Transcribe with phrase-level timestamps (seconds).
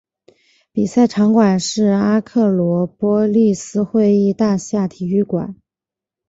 [0.71, 5.55] 比赛场馆是阿克罗波利斯会议大厦体育馆。